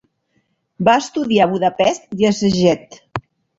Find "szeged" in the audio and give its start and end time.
2.41-3.01